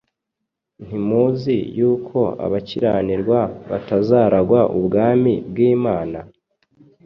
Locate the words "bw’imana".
5.49-6.19